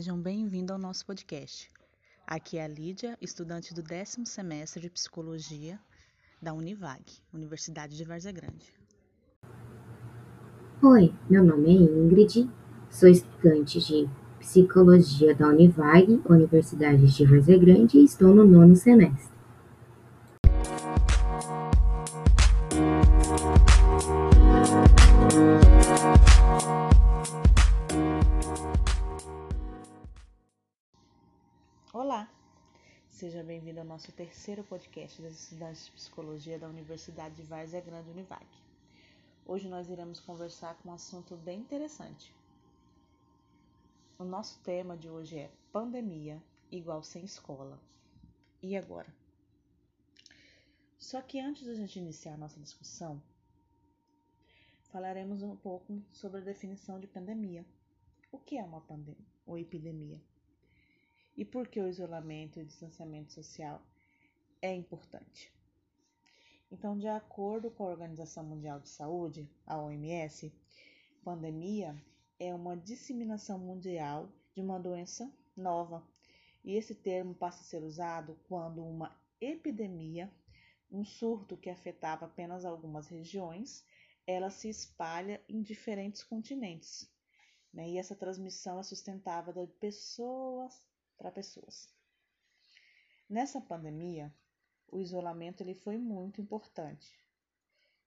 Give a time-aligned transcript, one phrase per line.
[0.00, 1.68] sejam bem-vindos ao nosso podcast.
[2.26, 5.78] Aqui é a Lídia, estudante do décimo semestre de Psicologia
[6.40, 7.04] da Univag,
[7.34, 8.72] Universidade de Várzea Grande.
[10.82, 12.48] Oi, meu nome é Ingrid,
[12.88, 14.08] sou estudante de
[14.38, 19.29] Psicologia da Univag, Universidade de Várzea Grande e estou no nono semestre.
[32.02, 32.26] Olá,
[33.10, 38.08] seja bem-vindo ao nosso terceiro podcast das estudantes de psicologia da Universidade de Várzea Grande
[38.08, 38.46] Univac.
[39.44, 42.34] Hoje nós iremos conversar com um assunto bem interessante.
[44.18, 47.78] O nosso tema de hoje é pandemia igual sem escola.
[48.62, 49.14] E agora?
[50.98, 53.22] Só que antes da gente iniciar a nossa discussão,
[54.84, 57.62] falaremos um pouco sobre a definição de pandemia.
[58.32, 60.18] O que é uma pandemia ou epidemia?
[61.40, 63.80] E por que o isolamento e o distanciamento social
[64.60, 65.50] é importante.
[66.70, 70.52] Então, de acordo com a Organização Mundial de Saúde, a OMS,
[71.24, 71.96] pandemia
[72.38, 76.06] é uma disseminação mundial de uma doença nova.
[76.62, 80.30] E esse termo passa a ser usado quando uma epidemia,
[80.92, 83.82] um surto que afetava apenas algumas regiões,
[84.26, 87.10] ela se espalha em diferentes continentes.
[87.72, 87.88] Né?
[87.92, 90.89] E essa transmissão é sustentável de pessoas
[91.20, 91.86] para pessoas.
[93.28, 94.34] Nessa pandemia,
[94.88, 97.14] o isolamento ele foi muito importante,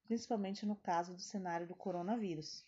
[0.03, 2.65] principalmente no caso do cenário do coronavírus,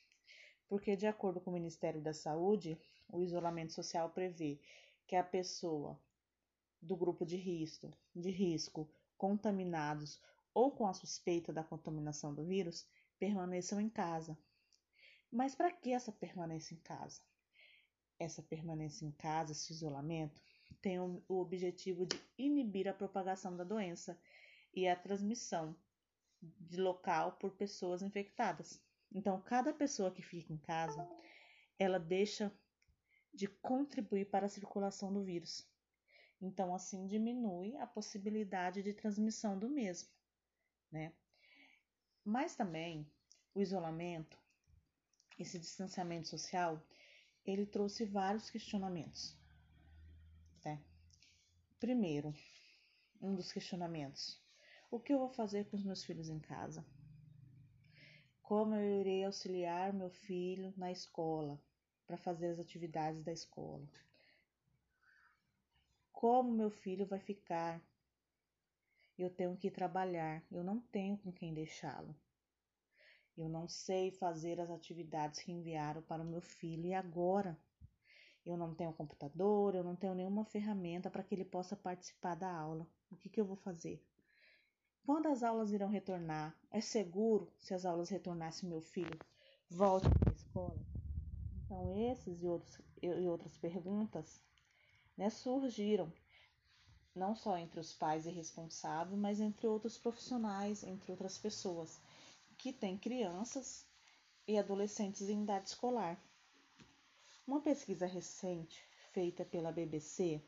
[0.69, 2.79] porque de acordo com o Ministério da Saúde,
[3.09, 4.59] o isolamento social prevê
[5.07, 5.99] que a pessoa
[6.79, 8.87] do grupo de risco, de risco
[9.17, 10.21] contaminados
[10.53, 12.87] ou com a suspeita da contaminação do vírus
[13.17, 14.37] permaneçam em casa.
[15.31, 17.21] Mas para que essa permanência em casa?
[18.19, 20.41] Essa permanência em casa, esse isolamento,
[20.81, 24.17] tem o objetivo de inibir a propagação da doença
[24.73, 25.75] e a transmissão
[26.41, 28.81] de local por pessoas infectadas.
[29.11, 31.07] Então, cada pessoa que fica em casa,
[31.79, 32.51] ela deixa
[33.33, 35.67] de contribuir para a circulação do vírus.
[36.41, 40.09] Então, assim diminui a possibilidade de transmissão do mesmo,
[40.91, 41.13] né?
[42.23, 43.09] Mas também
[43.53, 44.37] o isolamento,
[45.37, 46.81] esse distanciamento social,
[47.45, 49.37] ele trouxe vários questionamentos.
[50.63, 50.81] Né?
[51.79, 52.33] Primeiro,
[53.21, 54.41] um dos questionamentos:
[54.89, 56.85] o que eu vou fazer com os meus filhos em casa?
[58.41, 61.59] Como eu irei auxiliar meu filho na escola
[62.05, 63.87] para fazer as atividades da escola?
[66.11, 67.81] Como meu filho vai ficar?
[69.17, 72.15] Eu tenho que trabalhar, eu não tenho com quem deixá-lo.
[73.37, 77.57] Eu não sei fazer as atividades que enviaram para o meu filho e agora
[78.45, 82.49] eu não tenho computador, eu não tenho nenhuma ferramenta para que ele possa participar da
[82.49, 82.87] aula.
[83.11, 84.01] O que, que eu vou fazer?
[85.05, 86.55] Quando as aulas irão retornar?
[86.71, 89.19] É seguro se as aulas retornassem meu filho
[89.69, 90.79] volte para a escola?
[91.65, 94.41] Então, esses e, outros, e outras perguntas
[95.17, 96.11] né, surgiram,
[97.15, 101.99] não só entre os pais e responsáveis, mas entre outros profissionais, entre outras pessoas
[102.57, 103.85] que têm crianças
[104.47, 106.19] e adolescentes em idade escolar.
[107.47, 110.41] Uma pesquisa recente feita pela BBC,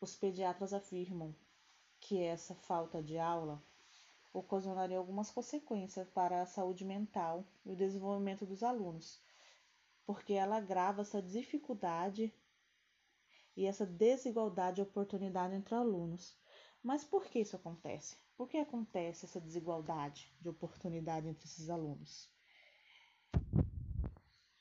[0.00, 1.34] os pediatras afirmam
[2.00, 3.62] que essa falta de aula
[4.32, 9.20] ocasionaria algumas consequências para a saúde mental e o desenvolvimento dos alunos,
[10.06, 12.32] porque ela agrava essa dificuldade
[13.56, 16.36] e essa desigualdade de oportunidade entre alunos.
[16.82, 18.16] Mas por que isso acontece?
[18.36, 22.30] Por que acontece essa desigualdade de oportunidade entre esses alunos?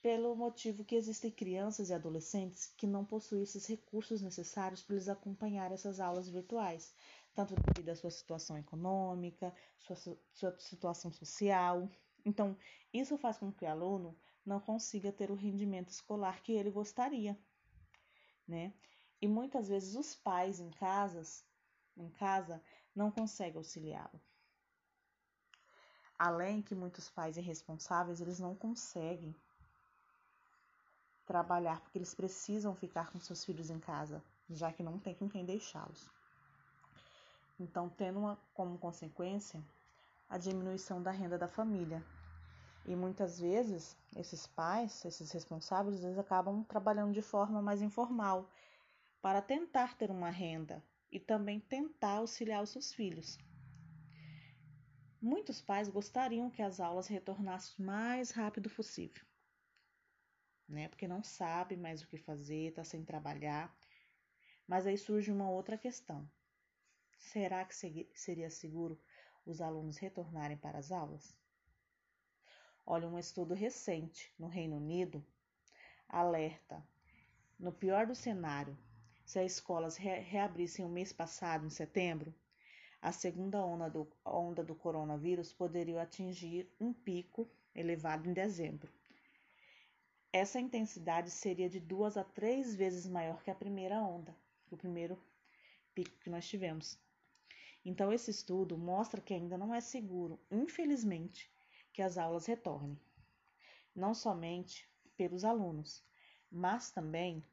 [0.01, 5.09] Pelo motivo que existem crianças e adolescentes que não possuem esses recursos necessários para eles
[5.09, 6.95] acompanhar essas aulas virtuais,
[7.35, 9.95] tanto devido à sua situação econômica, sua,
[10.33, 11.89] sua situação social.
[12.25, 12.57] Então,
[12.93, 17.37] isso faz com que o aluno não consiga ter o rendimento escolar que ele gostaria,
[18.47, 18.73] né?
[19.21, 21.43] E muitas vezes os pais em casas
[21.97, 22.61] em casa
[22.95, 24.21] não consegue auxiliá-lo.
[26.17, 29.35] Além que muitos pais irresponsáveis, eles não conseguem
[31.25, 35.29] trabalhar porque eles precisam ficar com seus filhos em casa, já que não tem com
[35.29, 36.09] quem deixá-los.
[37.59, 39.63] Então, tendo uma, como consequência
[40.29, 42.03] a diminuição da renda da família.
[42.85, 48.49] E muitas vezes esses pais, esses responsáveis, eles acabam trabalhando de forma mais informal
[49.21, 50.81] para tentar ter uma renda
[51.11, 53.37] e também tentar auxiliar os seus filhos.
[55.21, 59.25] Muitos pais gostariam que as aulas retornassem o mais rápido possível.
[60.67, 60.87] né?
[60.87, 63.75] Porque não sabe mais o que fazer, está sem trabalhar.
[64.67, 66.29] Mas aí surge uma outra questão.
[67.17, 68.99] Será que seria seguro
[69.45, 71.35] os alunos retornarem para as aulas?
[72.85, 75.25] Olha, um estudo recente no Reino Unido
[76.07, 76.85] alerta:
[77.59, 78.77] no pior do cenário,
[79.27, 82.33] se as escolas re reabrissem o mês passado, em setembro,
[83.01, 87.45] a segunda onda do, onda do coronavírus poderia atingir um pico
[87.75, 88.89] elevado em dezembro.
[90.31, 94.33] Essa intensidade seria de duas a três vezes maior que a primeira onda,
[94.71, 95.21] o primeiro
[95.93, 96.97] pico que nós tivemos.
[97.83, 101.51] Então, esse estudo mostra que ainda não é seguro, infelizmente,
[101.91, 102.97] que as aulas retornem.
[103.93, 106.01] Não somente pelos alunos,
[106.49, 107.43] mas também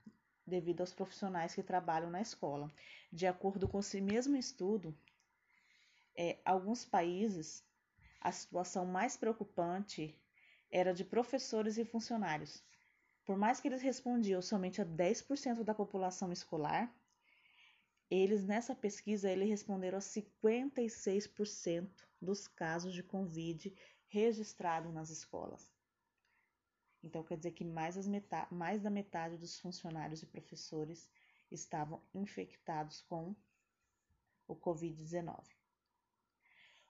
[0.47, 2.71] devido aos profissionais que trabalham na escola.
[3.13, 4.97] De acordo com esse mesmo estudo,
[6.17, 7.65] é, alguns países
[8.21, 10.19] a situação mais preocupante
[10.71, 12.63] era de professores e funcionários.
[13.25, 16.95] Por mais que eles respondiam somente a 10% da população escolar,
[18.11, 21.89] eles nessa pesquisa eles responderam a 56%
[22.21, 23.75] dos casos de Covid
[24.07, 25.74] registrados nas escolas.
[27.05, 27.97] Então, quer dizer que mais,
[28.51, 31.07] mais da metade dos funcionários e professores
[31.51, 33.37] estavam infectados com
[34.49, 35.39] o Covid-19.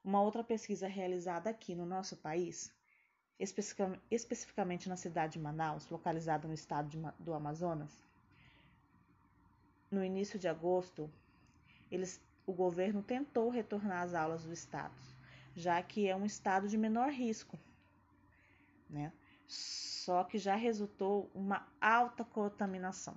[0.05, 2.72] Uma outra pesquisa realizada aqui no nosso país,
[4.08, 8.00] especificamente na cidade de Manaus, localizada no estado de, do Amazonas,
[9.90, 11.10] no início de agosto,
[11.90, 14.94] eles, o governo tentou retornar às aulas do estado,
[15.56, 17.58] já que é um estado de menor risco,
[18.88, 19.12] né?
[20.04, 23.14] Só que já resultou uma alta contaminação.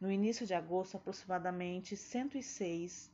[0.00, 3.10] No início de agosto, aproximadamente 106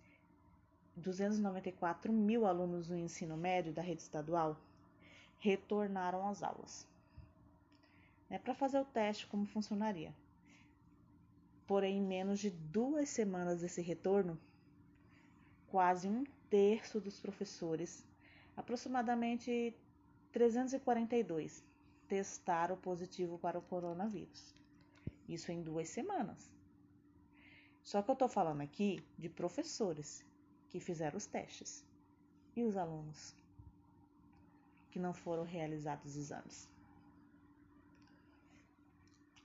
[0.94, 4.60] 294 mil alunos do ensino médio da rede estadual
[5.38, 6.86] retornaram às aulas.
[8.28, 10.12] É para fazer o teste como funcionaria.
[11.66, 14.38] Porém, em menos de duas semanas desse retorno,
[15.69, 18.04] quase um terço dos professores,
[18.54, 19.74] aproximadamente
[20.31, 21.64] 342,
[22.08, 24.55] testaram positivo para o coronavírus.
[25.28, 26.50] Isso em duas semanas.
[27.82, 30.25] Só que eu estou falando aqui de professores
[30.70, 31.84] que fizeram os testes
[32.56, 33.34] e os alunos
[34.90, 36.69] que não foram realizados os exames.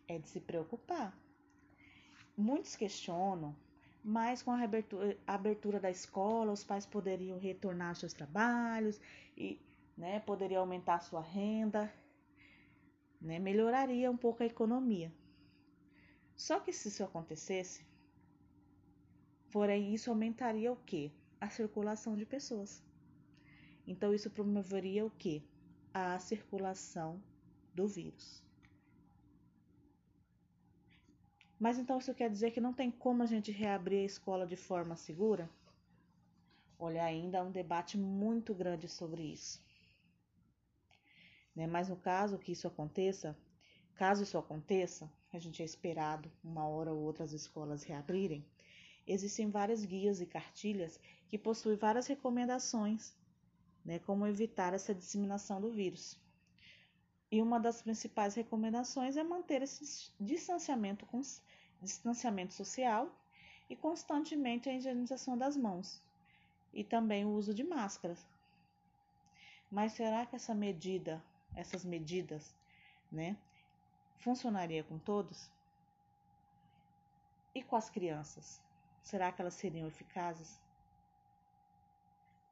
[0.08, 1.18] É de se preocupar.
[2.36, 3.56] Muitos questionam,
[4.04, 9.00] mas com a abertura, a abertura da escola, os pais poderiam retornar aos seus trabalhos
[9.38, 9.60] e
[9.98, 11.94] né, poderia aumentar a sua renda
[13.24, 13.40] né?
[13.40, 15.12] melhoraria um pouco a economia.
[16.36, 17.86] Só que se isso acontecesse,
[19.50, 21.12] porém isso aumentaria o que?
[21.40, 22.84] A circulação de pessoas.
[23.88, 25.44] Então isso promoveria o que?
[25.94, 27.22] A circulação
[27.74, 28.44] do vírus.
[31.60, 34.58] Mas então isso quer dizer que não tem como a gente reabrir a escola de
[34.58, 35.50] forma segura?
[36.78, 39.64] Olha, ainda há um debate muito grande sobre isso.
[41.56, 41.68] Né?
[41.68, 43.38] Mas no caso que isso aconteça,
[43.96, 48.46] caso isso aconteça, a gente é esperado uma hora ou outra as escolas reabrirem,
[49.06, 53.14] existem várias guias e cartilhas que possuem várias recomendações,
[53.84, 56.18] né, como evitar essa disseminação do vírus.
[57.32, 61.08] E uma das principais recomendações é manter esse distanciamento,
[61.82, 63.12] distanciamento social
[63.70, 66.02] e constantemente a higienização das mãos
[66.72, 68.24] e também o uso de máscaras.
[69.72, 71.24] Mas será que essa medida
[71.56, 72.56] essas medidas,
[73.12, 73.38] né?
[74.18, 75.52] Funcionaria com todos?
[77.54, 78.62] E com as crianças?
[79.02, 80.60] Será que elas seriam eficazes?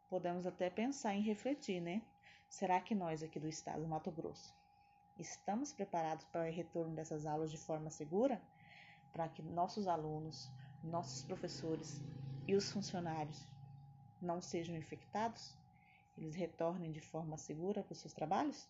[0.10, 2.02] Podemos até pensar em refletir, né?
[2.50, 4.54] Será que nós aqui do estado do Mato Grosso
[5.18, 8.42] estamos preparados para o retorno dessas aulas de forma segura?
[9.14, 10.52] Para que nossos alunos,
[10.84, 12.02] nossos professores
[12.48, 13.48] e os funcionários
[14.22, 15.58] não sejam infectados?
[16.18, 18.68] Eles retornem de forma segura para os seus trabalhos?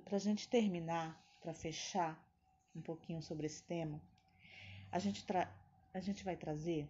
[0.00, 2.18] Para a gente terminar, para fechar
[2.74, 4.00] um pouquinho sobre esse tema,
[4.90, 5.24] a gente,
[5.92, 6.88] a gente vai trazer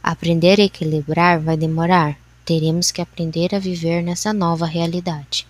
[0.03, 2.22] Aprender a equilibrar vai demorar.
[2.45, 5.47] Teremos que aprender a viver nessa nova realidade.